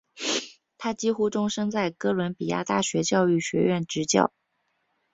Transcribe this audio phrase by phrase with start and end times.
[0.79, 4.33] 他几乎终生在哥伦比亚大学教育学院执教。